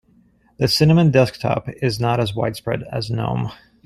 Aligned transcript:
The 0.57 0.67
cinnamon 0.67 1.11
desktop 1.11 1.69
is 1.69 1.99
not 1.99 2.19
as 2.19 2.33
widespread 2.33 2.81
as 2.91 3.11
gnome. 3.11 3.51